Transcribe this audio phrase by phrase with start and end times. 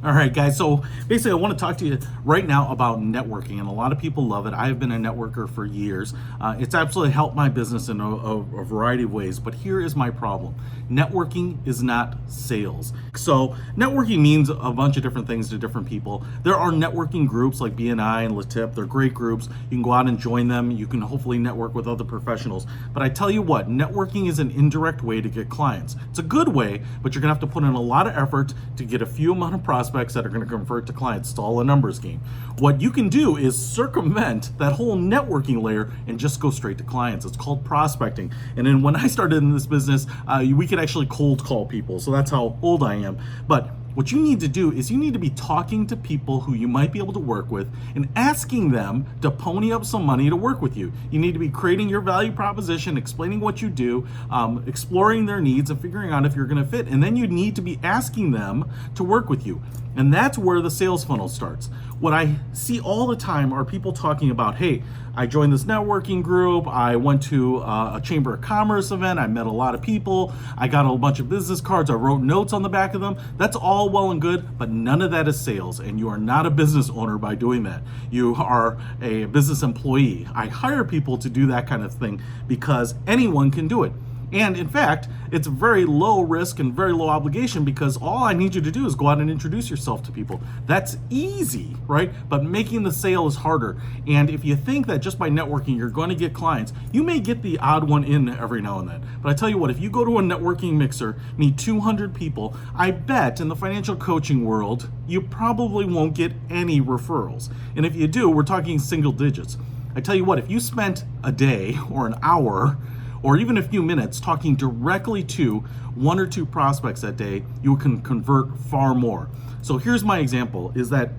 [0.00, 0.56] All right, guys.
[0.56, 3.90] So basically, I want to talk to you right now about networking, and a lot
[3.90, 4.54] of people love it.
[4.54, 6.14] I have been a networker for years.
[6.40, 9.40] Uh, it's absolutely helped my business in a, a, a, variety of ways.
[9.40, 10.54] But here is my problem:
[10.88, 12.92] networking is not sales.
[13.16, 16.24] So networking means a bunch of different things to different people.
[16.44, 18.76] There are networking groups like BNI and LeTip.
[18.76, 19.48] They're great groups.
[19.68, 20.70] You can go out and join them.
[20.70, 22.68] You can hopefully network with other professionals.
[22.94, 25.96] But I tell you what, networking is an indirect way to get clients.
[26.08, 28.54] It's a good way, but you're gonna have to put in a lot of effort
[28.76, 31.30] to get a few amount of prospects prospects that are going to convert to clients.
[31.30, 32.20] It's all a numbers game.
[32.58, 36.84] What you can do is circumvent that whole networking layer and just go straight to
[36.84, 37.24] clients.
[37.24, 38.30] It's called prospecting.
[38.56, 42.00] And then when I started in this business, uh, we could actually cold call people.
[42.00, 43.18] So that's how old I am.
[43.46, 46.54] But what you need to do is you need to be talking to people who
[46.54, 50.30] you might be able to work with and asking them to pony up some money
[50.30, 50.92] to work with you.
[51.10, 55.40] You need to be creating your value proposition, explaining what you do, um, exploring their
[55.40, 56.86] needs, and figuring out if you're going to fit.
[56.86, 59.60] And then you need to be asking them to work with you.
[59.98, 61.68] And that's where the sales funnel starts.
[61.98, 64.84] What I see all the time are people talking about, hey,
[65.16, 66.68] I joined this networking group.
[66.68, 69.18] I went to uh, a Chamber of Commerce event.
[69.18, 70.32] I met a lot of people.
[70.56, 71.90] I got a bunch of business cards.
[71.90, 73.16] I wrote notes on the back of them.
[73.38, 75.80] That's all well and good, but none of that is sales.
[75.80, 77.82] And you are not a business owner by doing that.
[78.08, 80.28] You are a business employee.
[80.32, 83.92] I hire people to do that kind of thing because anyone can do it.
[84.32, 88.54] And in fact, it's very low risk and very low obligation because all I need
[88.54, 90.40] you to do is go out and introduce yourself to people.
[90.66, 92.10] That's easy, right?
[92.28, 93.80] But making the sale is harder.
[94.06, 97.20] And if you think that just by networking you're going to get clients, you may
[97.20, 99.06] get the odd one in every now and then.
[99.22, 102.54] But I tell you what, if you go to a networking mixer, meet 200 people,
[102.74, 107.50] I bet in the financial coaching world, you probably won't get any referrals.
[107.76, 109.56] And if you do, we're talking single digits.
[109.94, 112.78] I tell you what, if you spent a day or an hour
[113.22, 115.60] or even a few minutes talking directly to
[115.94, 119.28] one or two prospects that day, you can convert far more.
[119.62, 121.10] So here's my example is that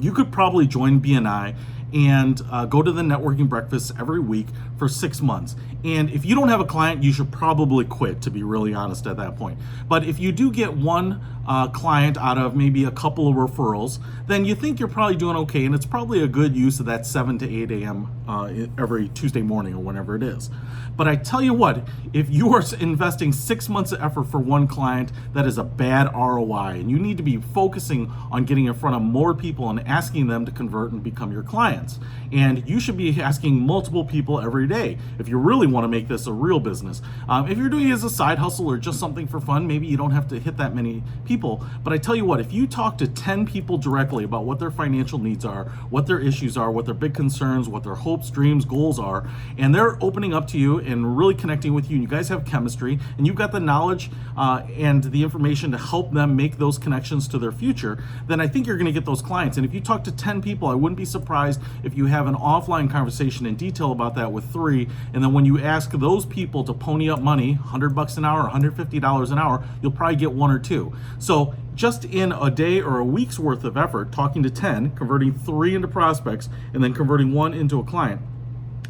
[0.00, 1.54] you could probably join BNI
[1.92, 5.56] and uh, go to the networking breakfast every week for six months.
[5.84, 9.06] And if you don't have a client, you should probably quit, to be really honest
[9.06, 9.58] at that point.
[9.88, 13.98] But if you do get one uh, client out of maybe a couple of referrals,
[14.26, 15.64] then you think you're probably doing okay.
[15.64, 18.10] And it's probably a good use of that 7 to 8 a.m.
[18.28, 20.50] Uh, every Tuesday morning or whenever it is.
[20.98, 24.66] But I tell you what, if you are investing six months of effort for one
[24.66, 26.80] client, that is a bad ROI.
[26.80, 30.26] And you need to be focusing on getting in front of more people and asking
[30.26, 31.44] them to convert and become your
[31.78, 31.98] clients.
[32.30, 36.08] And you should be asking multiple people every day if you really want to make
[36.08, 37.00] this a real business.
[37.28, 39.86] Um, if you're doing it as a side hustle or just something for fun, maybe
[39.86, 41.64] you don't have to hit that many people.
[41.82, 44.70] But I tell you what, if you talk to 10 people directly about what their
[44.70, 48.66] financial needs are, what their issues are, what their big concerns, what their hopes, dreams,
[48.66, 52.08] goals are, and they're opening up to you and really connecting with you, and you
[52.08, 56.36] guys have chemistry, and you've got the knowledge uh, and the information to help them
[56.36, 59.56] make those connections to their future, then I think you're going to get those clients.
[59.56, 62.34] And if you talk to 10 people, I wouldn't be surprised if you have an
[62.34, 66.64] offline conversation in detail about that with three, and then when you ask those people
[66.64, 70.32] to pony up money, 100 bucks an hour, 150 dollars an hour, you'll probably get
[70.32, 70.92] one or two.
[71.18, 75.32] So just in a day or a week's worth of effort, talking to 10, converting
[75.32, 78.20] three into prospects, and then converting one into a client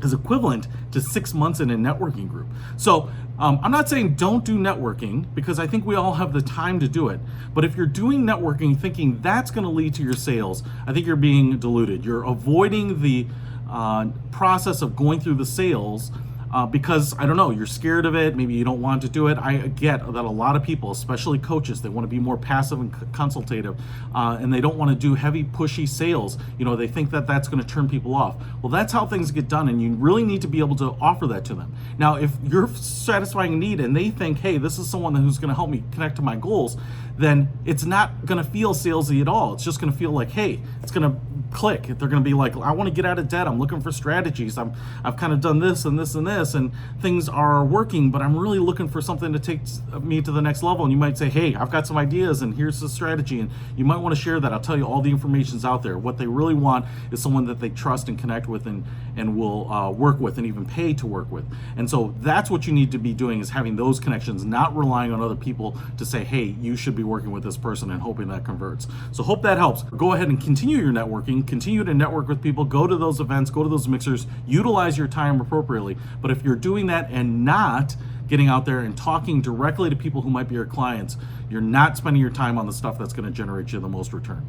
[0.03, 2.49] is equivalent to six months in a networking group.
[2.77, 6.43] So um, I'm not saying don't do networking because I think we all have the
[6.43, 7.21] time to do it.
[7.55, 11.07] But if you're doing networking thinking that's going to lead to your sales, I think
[11.07, 12.05] you're being deluded.
[12.05, 13.27] You're avoiding the
[13.71, 16.11] uh, process of going through the sales
[16.53, 18.37] uh, because I don't know, you're scared of it.
[18.37, 19.39] Maybe you don't want to do it.
[19.39, 22.81] I get that a lot of people, especially coaches, they want to be more passive
[22.81, 23.79] and consultative,
[24.15, 26.39] uh, and they don't want to do heavy, pushy sales.
[26.59, 28.37] You know, they think that that's going to turn people off.
[28.63, 31.27] Well, that's how things get done, and you really need to be able to offer
[31.29, 31.75] that to them.
[31.99, 35.49] Now, if you're satisfying a need and they think, hey, this is someone who's going
[35.49, 36.77] to help me connect to my goals,
[37.19, 39.55] then it's not going to feel salesy at all.
[39.55, 41.21] It's just going to feel like, hey, it's going to
[41.51, 41.83] click.
[41.87, 43.47] They're going to be like, I want to get out of debt.
[43.47, 44.59] I'm looking for strategies.
[44.59, 44.73] I'm
[45.05, 48.37] I've kind of done this and this and this, and things are working, but I'm
[48.37, 49.61] really looking for something to take
[50.01, 50.85] me to the next level.
[50.85, 53.85] And you might say, Hey, I've got some ideas, and here's the strategy, and you
[53.85, 54.53] might want to share that.
[54.53, 55.99] I'll tell you all the information's out there.
[55.99, 58.85] What they really want is someone that they trust and connect with, and
[59.17, 61.45] and will uh, work with, and even pay to work with.
[61.77, 65.13] And so that's what you need to be doing is having those connections, not relying
[65.13, 68.29] on other people to say, Hey, you should be working with this person, and hoping
[68.29, 68.87] that converts.
[69.11, 69.83] So hope that helps.
[69.83, 73.51] Go ahead and continue your networking continue to network with people, go to those events,
[73.51, 75.97] go to those mixers, utilize your time appropriately.
[76.21, 77.97] But if you're doing that and not
[78.29, 81.17] getting out there and talking directly to people who might be your clients,
[81.49, 84.13] you're not spending your time on the stuff that's going to generate you the most
[84.13, 84.47] return.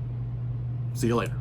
[0.93, 1.35] See you later.